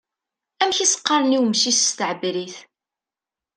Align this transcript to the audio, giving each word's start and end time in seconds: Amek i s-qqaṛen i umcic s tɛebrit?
Amek 0.61 0.77
i 0.79 0.87
s-qqaṛen 0.91 1.35
i 1.37 1.39
umcic 1.41 1.77
s 1.79 1.89
tɛebrit? 1.97 2.55